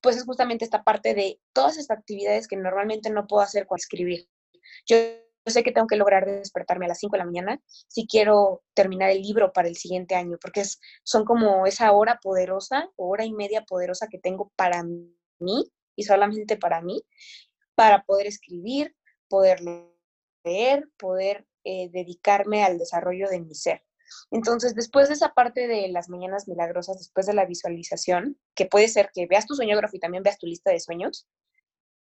[0.00, 3.76] pues es justamente esta parte de todas estas actividades que normalmente no puedo hacer con
[3.76, 4.28] escribir.
[4.86, 4.96] Yo
[5.46, 9.10] sé que tengo que lograr despertarme a las 5 de la mañana si quiero terminar
[9.10, 13.32] el libro para el siguiente año, porque es, son como esa hora poderosa, hora y
[13.32, 17.02] media poderosa que tengo para mí y solamente para mí,
[17.74, 18.94] para poder escribir,
[19.28, 19.60] poder
[20.98, 23.82] poder eh, dedicarme al desarrollo de mi ser.
[24.30, 28.88] Entonces, después de esa parte de las mañanas milagrosas, después de la visualización, que puede
[28.88, 31.28] ser que veas tu sueñógrafo y también veas tu lista de sueños,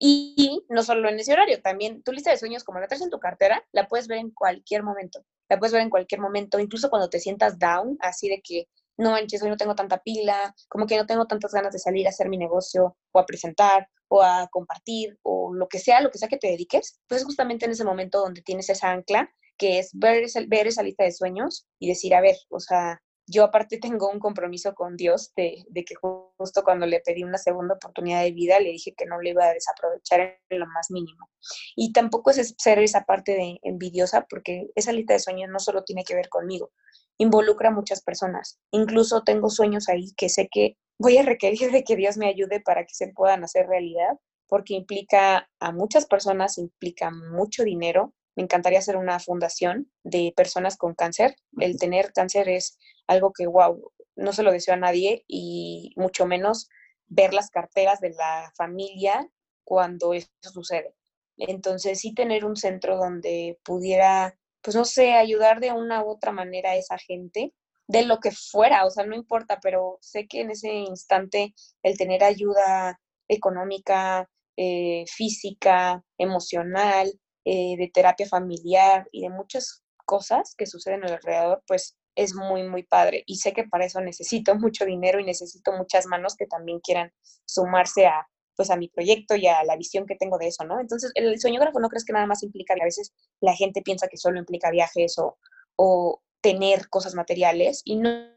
[0.00, 3.10] y no solo en ese horario, también tu lista de sueños, como la traes en
[3.10, 5.24] tu cartera, la puedes ver en cualquier momento.
[5.48, 9.10] La puedes ver en cualquier momento, incluso cuando te sientas down, así de que no
[9.10, 12.10] manches, hoy no tengo tanta pila, como que no tengo tantas ganas de salir a
[12.10, 16.18] hacer mi negocio o a presentar o a compartir o lo que sea, lo que
[16.18, 19.78] sea que te dediques, pues es justamente en ese momento donde tienes esa ancla que
[19.78, 23.78] es ver, ver esa lista de sueños y decir, a ver, o sea, yo aparte
[23.78, 28.32] tengo un compromiso con Dios de, que justo cuando le pedí una segunda oportunidad de
[28.32, 31.28] vida, le dije que no le iba a desaprovechar en lo más mínimo.
[31.76, 35.84] Y tampoco es ser esa parte de envidiosa, porque esa lista de sueños no solo
[35.84, 36.70] tiene que ver conmigo,
[37.18, 38.58] involucra a muchas personas.
[38.70, 42.60] Incluso tengo sueños ahí que sé que voy a requerir de que Dios me ayude
[42.60, 48.44] para que se puedan hacer realidad, porque implica a muchas personas, implica mucho dinero, me
[48.44, 51.34] encantaría hacer una fundación de personas con cáncer.
[51.58, 56.24] El tener cáncer es algo que, wow, no se lo deseo a nadie y mucho
[56.24, 56.68] menos
[57.06, 59.28] ver las carteras de la familia
[59.64, 60.94] cuando eso sucede.
[61.36, 66.32] Entonces, sí tener un centro donde pudiera, pues no sé, ayudar de una u otra
[66.32, 67.54] manera a esa gente,
[67.88, 71.96] de lo que fuera, o sea, no importa, pero sé que en ese instante el
[71.96, 77.10] tener ayuda económica, eh, física, emocional,
[77.44, 82.82] eh, de terapia familiar y de muchas cosas que suceden alrededor, pues es muy, muy
[82.82, 83.24] padre.
[83.26, 87.12] Y sé que para eso necesito mucho dinero y necesito muchas manos que también quieran
[87.46, 90.78] sumarse a, pues a mi proyecto y a la visión que tengo de eso, ¿no?
[90.80, 94.18] Entonces, el sueñógrafo no crees que nada más implica, a veces la gente piensa que
[94.18, 95.38] solo implica viajes o,
[95.76, 98.30] o tener cosas materiales y no,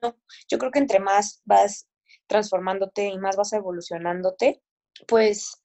[0.49, 1.87] yo creo que entre más vas
[2.27, 4.61] transformándote y más vas evolucionándote,
[5.07, 5.61] pues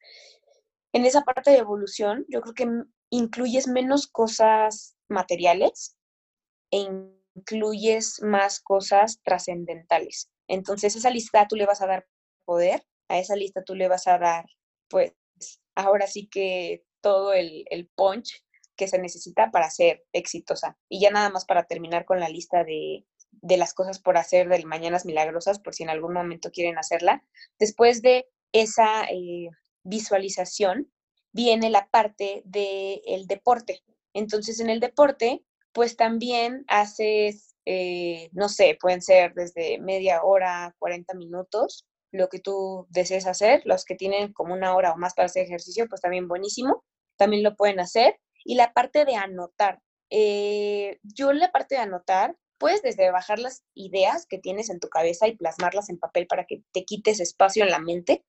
[0.93, 2.69] en esa parte de evolución, yo creo que
[3.11, 5.97] incluyes menos cosas materiales
[6.71, 6.87] e
[7.37, 10.31] incluyes más cosas trascendentales.
[10.49, 12.07] Entonces, esa lista tú le vas a dar
[12.45, 14.47] poder, a esa lista tú le vas a dar,
[14.89, 15.13] pues,
[15.75, 18.43] ahora sí que todo el, el punch
[18.77, 20.77] que se necesita para ser exitosa.
[20.89, 24.49] Y ya nada más para terminar con la lista de, de las cosas por hacer
[24.49, 27.23] del Mañanas Milagrosas, por si en algún momento quieren hacerla.
[27.59, 29.49] Después de esa eh,
[29.85, 30.91] visualización,
[31.33, 33.83] viene la parte del deporte.
[34.15, 40.75] Entonces, en el deporte, pues también haces, eh, no sé, pueden ser desde media hora,
[40.79, 43.63] 40 minutos, lo que tú desees hacer.
[43.67, 46.83] Los que tienen como una hora o más para hacer ejercicio, pues también buenísimo,
[47.19, 48.19] también lo pueden hacer.
[48.47, 49.83] Y la parte de anotar.
[50.09, 54.89] Eh, yo la parte de anotar, puedes desde bajar las ideas que tienes en tu
[54.89, 58.25] cabeza y plasmarlas en papel para que te quites espacio en la mente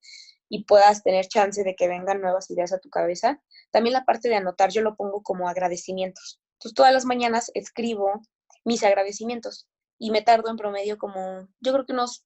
[0.49, 3.41] y puedas tener chance de que vengan nuevas ideas a tu cabeza.
[3.71, 6.41] También la parte de anotar yo lo pongo como agradecimientos.
[6.53, 8.21] Entonces todas las mañanas escribo
[8.65, 9.67] mis agradecimientos
[9.99, 12.25] y me tardo en promedio como, yo creo que unos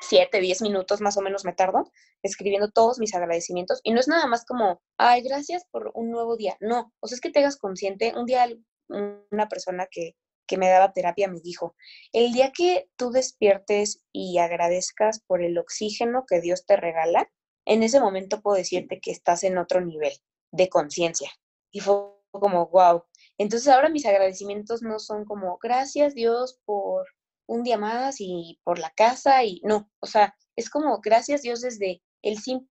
[0.00, 1.90] 7, 10 minutos más o menos me tardo
[2.22, 3.80] escribiendo todos mis agradecimientos.
[3.82, 6.56] Y no es nada más como, ay, gracias por un nuevo día.
[6.60, 8.12] No, o sea, es que te hagas consciente.
[8.16, 8.46] Un día
[8.88, 11.76] una persona que, que me daba terapia me dijo,
[12.12, 17.30] el día que tú despiertes y agradezcas por el oxígeno que Dios te regala,
[17.66, 20.12] en ese momento puedo decirte que estás en otro nivel
[20.50, 21.30] de conciencia.
[21.70, 21.94] Y fue
[22.32, 23.04] como, wow.
[23.38, 27.06] Entonces ahora mis agradecimientos no son como, gracias Dios por
[27.50, 31.60] un día más y por la casa y no, o sea, es como, gracias Dios
[31.60, 32.68] desde el simple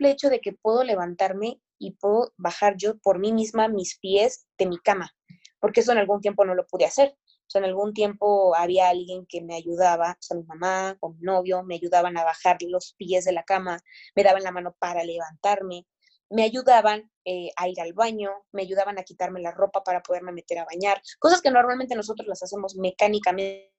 [0.00, 4.66] hecho de que puedo levantarme y puedo bajar yo por mí misma mis pies de
[4.66, 5.14] mi cama,
[5.60, 7.10] porque eso en algún tiempo no lo pude hacer.
[7.10, 11.10] O sea, en algún tiempo había alguien que me ayudaba, o sea, mi mamá o
[11.10, 13.78] mi novio, me ayudaban a bajar los pies de la cama,
[14.16, 15.86] me daban la mano para levantarme,
[16.28, 20.32] me ayudaban eh, a ir al baño, me ayudaban a quitarme la ropa para poderme
[20.32, 23.75] meter a bañar, cosas que normalmente nosotros las hacemos mecánicamente.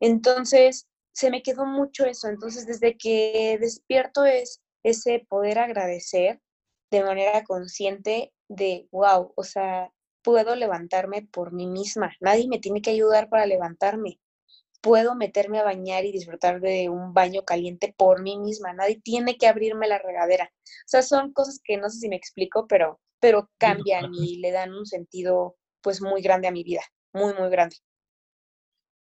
[0.00, 2.28] Entonces, se me quedó mucho eso.
[2.28, 6.40] Entonces, desde que despierto es ese poder agradecer
[6.90, 9.90] de manera consciente de, wow, o sea,
[10.22, 12.12] puedo levantarme por mí misma.
[12.20, 14.20] Nadie me tiene que ayudar para levantarme.
[14.80, 18.72] Puedo meterme a bañar y disfrutar de un baño caliente por mí misma.
[18.72, 20.52] Nadie tiene que abrirme la regadera.
[20.54, 24.50] O sea, son cosas que no sé si me explico, pero, pero cambian y le
[24.50, 27.76] dan un sentido pues muy grande a mi vida, muy, muy grande.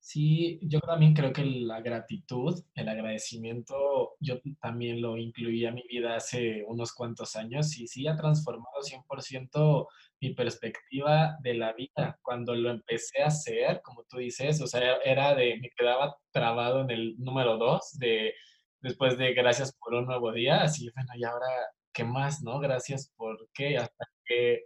[0.03, 5.83] Sí, yo también creo que la gratitud, el agradecimiento, yo también lo incluí a mi
[5.89, 9.87] vida hace unos cuantos años y sí ha transformado 100%
[10.21, 12.19] mi perspectiva de la vida.
[12.23, 16.81] Cuando lo empecé a hacer, como tú dices, o sea, era de, me quedaba trabado
[16.81, 18.33] en el número dos, de
[18.81, 21.47] después de gracias por un nuevo día, así, bueno, y ahora,
[21.93, 22.59] ¿qué más, no?
[22.59, 24.63] Gracias por qué, hasta que,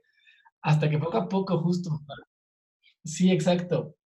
[0.63, 1.91] hasta que poco a poco, justo.
[3.05, 3.97] Sí, exacto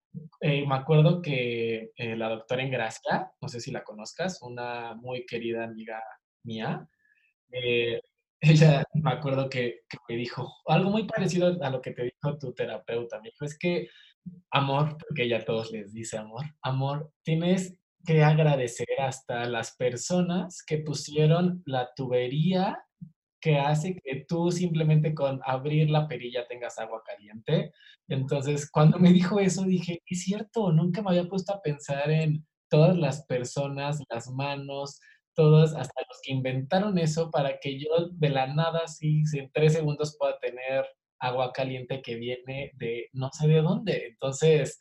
[0.40, 5.26] eh, me acuerdo que eh, la doctora Engracia, no sé si la conozcas, una muy
[5.26, 6.02] querida amiga
[6.44, 6.88] mía,
[7.50, 8.00] eh,
[8.40, 12.38] ella me acuerdo que, que, me dijo algo muy parecido a lo que te dijo
[12.38, 13.20] tu terapeuta.
[13.20, 13.88] Me dijo, es que
[14.50, 20.62] amor, porque ella a todos les dice amor, amor, tienes que agradecer hasta las personas
[20.64, 22.84] que pusieron la tubería
[23.40, 27.72] que hace que tú simplemente con abrir la perilla tengas agua caliente.
[28.08, 32.46] Entonces, cuando me dijo eso, dije, es cierto, nunca me había puesto a pensar en
[32.68, 35.00] todas las personas, las manos,
[35.34, 39.74] todos, hasta los que inventaron eso para que yo de la nada, sí, en tres
[39.74, 40.84] segundos pueda tener
[41.20, 44.06] agua caliente que viene de no sé de dónde.
[44.08, 44.80] Entonces,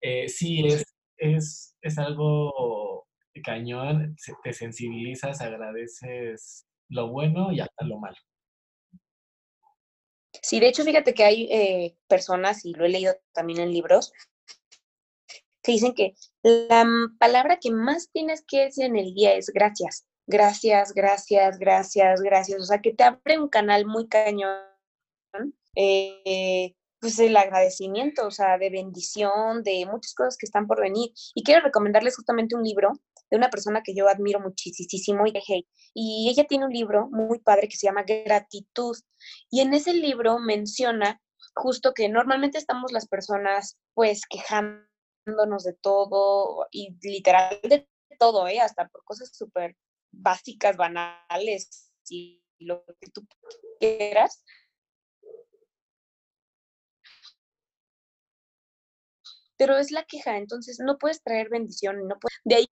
[0.00, 0.84] eh, sí, es,
[1.16, 3.06] es, es algo
[3.42, 8.16] cañón, te sensibilizas, agradeces lo bueno y hasta lo malo.
[10.42, 14.12] Sí, de hecho, fíjate que hay eh, personas, y lo he leído también en libros,
[15.62, 16.86] que dicen que la
[17.18, 20.06] palabra que más tienes que decir en el día es gracias.
[20.26, 22.60] Gracias, gracias, gracias, gracias.
[22.60, 24.58] O sea, que te abre un canal muy cañón.
[25.74, 31.10] Eh, pues el agradecimiento, o sea, de bendición, de muchas cosas que están por venir.
[31.34, 32.92] Y quiero recomendarles justamente un libro
[33.30, 35.34] de una persona que yo admiro muchísimo y,
[35.92, 38.96] y ella tiene un libro muy padre que se llama Gratitud.
[39.50, 41.20] Y en ese libro menciona
[41.54, 47.86] justo que normalmente estamos las personas pues quejándonos de todo y literal de
[48.18, 48.60] todo, ¿eh?
[48.60, 49.76] hasta por cosas súper
[50.10, 53.26] básicas, banales y lo que tú
[53.78, 54.42] quieras.
[59.56, 62.66] Pero es la queja, entonces no puedes traer bendición, no puedes, de ahí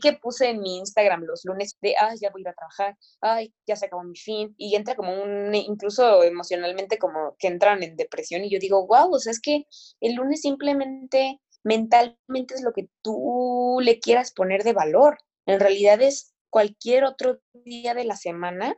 [0.00, 2.98] que puse en mi Instagram los lunes de, ay, ya voy a ir a trabajar,
[3.20, 7.82] ay, ya se acabó mi fin, y entra como un, incluso emocionalmente como que entran
[7.82, 9.64] en depresión y yo digo, wow, o sea, es que
[10.00, 16.00] el lunes simplemente mentalmente es lo que tú le quieras poner de valor, en realidad
[16.02, 18.76] es cualquier otro día de la semana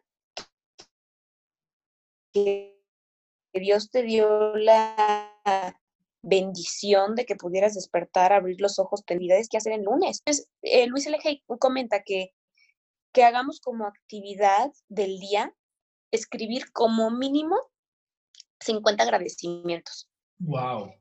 [2.32, 2.78] que
[3.52, 5.80] Dios te dio la
[6.22, 10.20] bendición de que pudieras despertar, abrir los ojos, actividades que hacer en lunes.
[10.24, 11.18] Entonces, eh, Luis L.
[11.58, 12.34] comenta que,
[13.12, 15.54] que hagamos como actividad del día
[16.10, 17.56] escribir como mínimo
[18.60, 20.10] 50 agradecimientos.
[20.38, 20.92] Wow.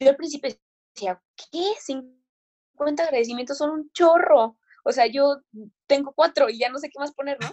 [0.00, 0.54] Yo al principio
[0.94, 1.64] decía, ¿qué?
[1.80, 4.56] 50 agradecimientos son un chorro.
[4.84, 5.40] O sea, yo
[5.86, 7.50] tengo cuatro y ya no sé qué más poner, ¿no?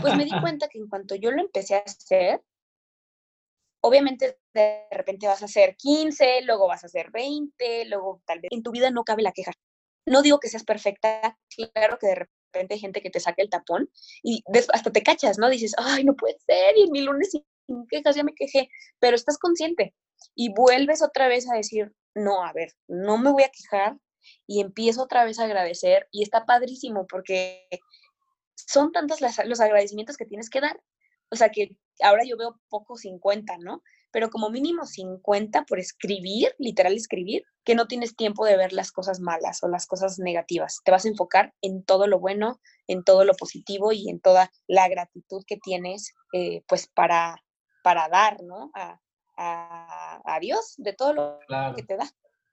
[0.00, 2.42] Pues me di cuenta que en cuanto yo lo empecé a hacer,
[3.84, 8.48] obviamente de repente vas a hacer 15, luego vas a hacer 20, luego tal vez
[8.50, 9.52] en tu vida no cabe la queja.
[10.06, 13.50] No digo que seas perfecta, claro que de repente hay gente que te saque el
[13.50, 13.90] tapón
[14.22, 14.42] y
[14.72, 15.50] hasta te cachas, ¿no?
[15.50, 18.70] Dices, ay, no puede ser, y en mi lunes sin quejas ya me quejé,
[19.00, 19.94] pero estás consciente
[20.34, 23.98] y vuelves otra vez a decir, no, a ver, no me voy a quejar
[24.46, 27.68] y empiezo otra vez a agradecer y está padrísimo porque
[28.54, 30.80] son tantos los agradecimientos que tienes que dar
[31.30, 33.82] o sea que ahora yo veo poco 50, ¿no?
[34.10, 38.92] Pero como mínimo 50 por escribir, literal escribir, que no tienes tiempo de ver las
[38.92, 40.80] cosas malas o las cosas negativas.
[40.84, 44.50] Te vas a enfocar en todo lo bueno, en todo lo positivo y en toda
[44.66, 47.42] la gratitud que tienes, eh, pues para,
[47.82, 48.70] para dar, ¿no?
[48.74, 49.00] A,
[49.36, 51.40] a, Dios de todo lo
[51.74, 52.08] que te da.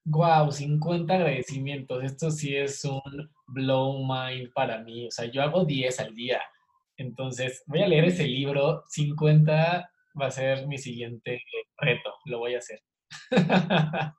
[0.06, 2.04] Wow, 50 agradecimientos.
[2.04, 5.08] Esto sí es un blow mind para mí.
[5.08, 6.42] O sea, yo hago 10 al día.
[7.02, 8.84] Entonces, voy a leer ese libro.
[8.90, 9.90] 50
[10.20, 11.42] va a ser mi siguiente
[11.78, 12.14] reto.
[12.26, 12.82] Lo voy a hacer.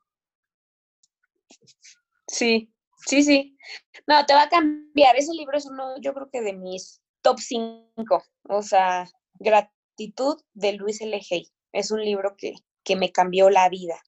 [2.28, 2.72] Sí,
[3.07, 3.59] sí, sí.
[4.07, 5.16] No, te va a cambiar.
[5.16, 8.24] Ese libro es uno, yo creo que de mis top 5.
[8.49, 11.20] O sea, Gratitud de Luis L.
[11.30, 11.49] Hay.
[11.72, 12.55] Es un libro que,
[12.85, 14.01] que me cambió la vida.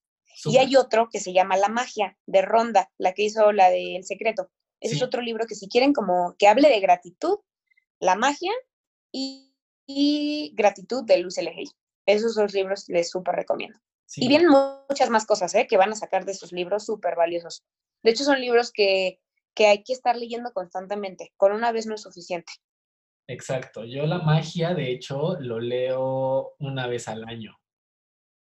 [0.47, 3.97] Y hay otro que se llama La magia de Ronda, la que hizo la de
[3.97, 4.51] El secreto.
[4.81, 7.39] Ese es otro libro que si quieren como que hable de gratitud,
[8.01, 8.53] la magia
[9.13, 9.51] y,
[10.55, 11.65] gratitud de Luce L.
[12.07, 13.79] Esos dos libros les súper recomiendo.
[14.17, 15.67] Y vienen muchas más cosas ¿eh?
[15.67, 17.65] que van a sacar de esos libros súper valiosos.
[18.03, 19.21] De hecho, son libros que,
[19.55, 21.33] que hay que estar leyendo constantemente.
[21.37, 22.53] Con una vez no es suficiente.
[23.27, 23.85] Exacto.
[23.85, 27.59] Yo la magia, de hecho, lo leo una vez al año.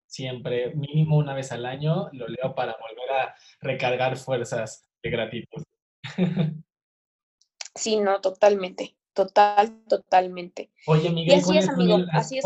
[0.06, 5.64] Siempre, mínimo una vez al año, lo leo para volver a recargar fuerzas de gratitud.
[7.78, 8.97] Sí, no, totalmente.
[9.18, 10.70] Total, totalmente.
[10.86, 12.44] Oye, Miguel, y así es, amigo, así es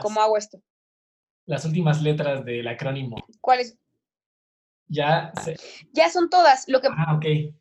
[0.00, 0.62] como, hago esto.
[1.46, 3.16] Las últimas letras del acrónimo.
[3.40, 3.76] ¿Cuáles?
[4.86, 5.32] Ya,
[5.92, 6.68] ya son todas.
[6.68, 7.52] Lo que ah, ok.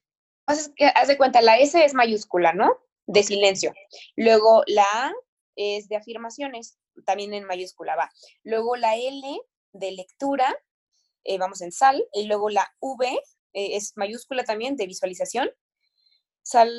[0.45, 2.77] pasa es que, haz de cuenta, la S es mayúscula, ¿no?
[3.07, 3.73] De silencio.
[4.15, 5.11] Luego la A
[5.55, 6.77] es de afirmaciones,
[7.07, 8.11] también en mayúscula va.
[8.43, 9.41] Luego la L
[9.73, 10.55] de lectura,
[11.23, 12.05] eh, vamos en sal.
[12.13, 15.49] Y luego la V eh, es mayúscula también de visualización.
[16.43, 16.69] Sal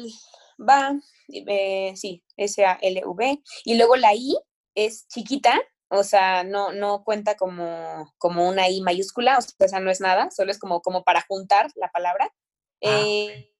[0.61, 0.95] va,
[1.29, 3.43] eh, sí, S-A-L-V.
[3.65, 4.37] Y luego la I
[4.75, 9.81] es chiquita, o sea, no, no cuenta como, como una I mayúscula, o sea, esa
[9.81, 12.33] no es nada, solo es como, como para juntar la palabra.
[12.83, 13.05] Ah,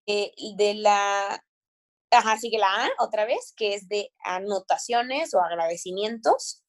[0.07, 1.45] de la
[2.11, 6.65] Ajá, sigue la A otra vez, que es de anotaciones o agradecimientos.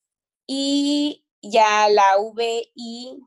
[0.48, 3.18] Y ya la V y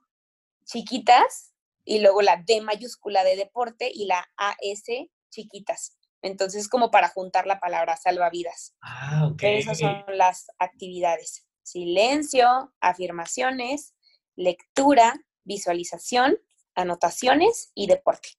[0.64, 1.52] chiquitas,
[1.84, 4.84] y luego la D mayúscula de deporte y la AS
[5.30, 5.98] chiquitas.
[6.24, 8.74] Entonces, como para juntar la palabra salvavidas.
[8.80, 9.42] Ah, ok.
[9.42, 11.46] esas son las actividades.
[11.62, 13.94] Silencio, afirmaciones,
[14.34, 16.38] lectura, visualización,
[16.74, 18.30] anotaciones y deporte.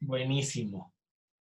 [0.00, 0.92] Buenísimo.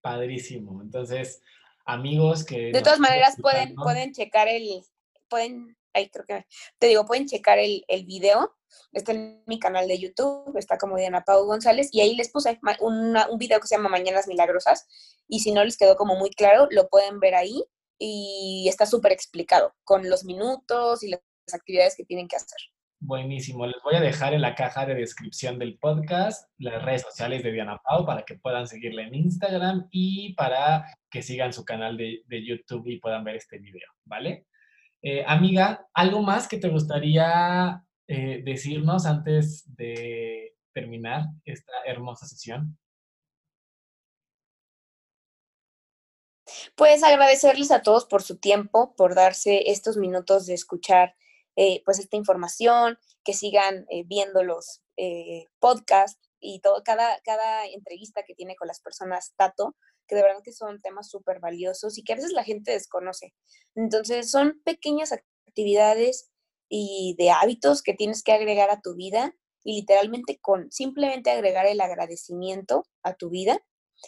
[0.02, 0.82] Padrísimo.
[0.82, 1.42] Entonces,
[1.86, 2.74] amigos que...
[2.74, 4.84] De todas maneras, pueden, pueden checar el,
[5.30, 6.46] pueden, ahí creo que,
[6.78, 8.54] te digo, pueden checar el, el video.
[8.92, 12.60] Está en mi canal de YouTube, está como Diana Pau González, y ahí les puse
[12.80, 14.88] un video que se llama Mañanas Milagrosas,
[15.28, 17.64] y si no les quedó como muy claro, lo pueden ver ahí,
[17.98, 21.22] y está súper explicado, con los minutos y las
[21.54, 22.60] actividades que tienen que hacer.
[23.06, 23.66] Buenísimo.
[23.68, 27.52] Les voy a dejar en la caja de descripción del podcast las redes sociales de
[27.52, 32.24] Diana Pau para que puedan seguirla en Instagram y para que sigan su canal de,
[32.30, 34.48] YouTube y puedan ver este video, ¿vale?
[35.02, 37.84] Eh, amiga, ¿algo más que te gustaría
[38.14, 42.78] eh, decirnos antes de terminar esta hermosa sesión?
[46.76, 51.16] Pues agradecerles a todos por su tiempo, por darse estos minutos de escuchar
[51.56, 57.66] eh, pues esta información, que sigan eh, viendo los eh, podcasts y todo, cada, cada
[57.66, 59.76] entrevista que tiene con las personas Tato,
[60.08, 63.34] que de verdad que son temas súper valiosos y que a veces la gente desconoce.
[63.76, 65.14] Entonces son pequeñas
[65.48, 66.33] actividades
[66.76, 71.68] y de hábitos que tienes que agregar a tu vida y literalmente con simplemente agregar
[71.68, 73.64] el agradecimiento a tu vida,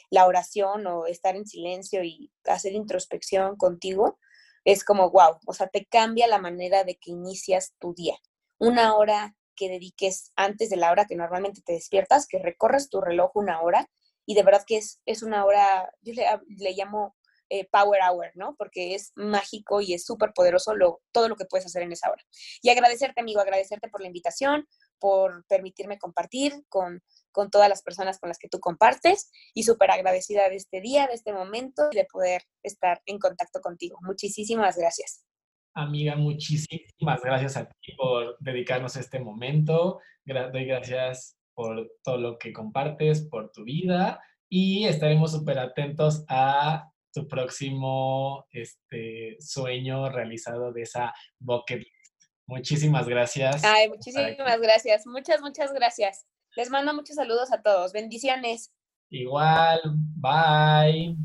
[0.09, 4.18] la oración o estar en silencio y hacer introspección contigo,
[4.63, 8.16] es como, wow, o sea, te cambia la manera de que inicias tu día.
[8.57, 12.99] Una hora que dediques antes de la hora que normalmente te despiertas, que recorres tu
[12.99, 13.88] reloj una hora
[14.26, 17.16] y de verdad que es, es una hora, yo le, llamo
[17.50, 18.56] eh, Power Hour, ¿no?
[18.58, 20.74] Porque es mágico y es súper poderoso
[21.12, 22.24] todo lo que puedes hacer en esa hora.
[22.62, 24.68] Y agradecerte, amigo, agradecerte por la invitación,
[25.00, 27.02] por permitirme compartir con
[27.36, 31.06] con todas las personas con las que tú compartes y súper agradecida de este día,
[31.06, 33.98] de este momento y de poder estar en contacto contigo.
[34.02, 35.26] Muchísimas gracias.
[35.74, 40.00] Amiga, muchísimas gracias a ti por dedicarnos este momento.
[40.26, 46.89] doy gracias por todo lo que compartes, por tu vida y estaremos súper atentos a
[47.16, 52.24] tu próximo este, sueño realizado de esa bucket list.
[52.45, 53.63] Muchísimas gracias.
[53.63, 55.07] Ay, muchísimas gracias.
[55.07, 56.26] Muchas, muchas gracias.
[56.57, 57.93] Les mando muchos saludos a todos.
[57.93, 58.74] Bendiciones.
[59.09, 59.80] Igual,
[60.16, 61.16] bye.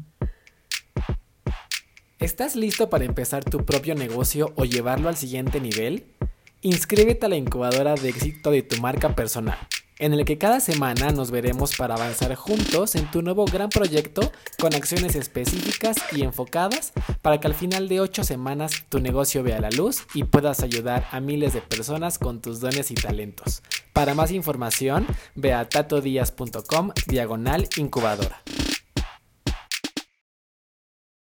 [2.20, 6.14] ¿Estás listo para empezar tu propio negocio o llevarlo al siguiente nivel?
[6.60, 9.58] Inscríbete a la incubadora de éxito de tu marca personal
[10.00, 14.32] en el que cada semana nos veremos para avanzar juntos en tu nuevo gran proyecto
[14.58, 16.92] con acciones específicas y enfocadas
[17.22, 21.06] para que al final de 8 semanas tu negocio vea la luz y puedas ayudar
[21.12, 23.62] a miles de personas con tus dones y talentos.
[23.92, 28.42] Para más información, ve a tatodías.com diagonal incubadora.